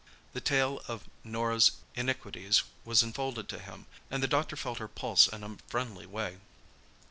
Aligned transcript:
The 0.33 0.41
tale 0.41 0.81
of 0.87 1.07
Norah's 1.23 1.73
iniquities 1.93 2.63
was 2.83 3.03
unfolded 3.03 3.47
to 3.49 3.59
him, 3.59 3.85
and 4.09 4.23
the 4.23 4.27
doctor 4.27 4.55
felt 4.55 4.79
her 4.79 4.87
pulse 4.87 5.27
in 5.27 5.43
a 5.43 5.57
friendly 5.69 6.07
way. 6.07 6.39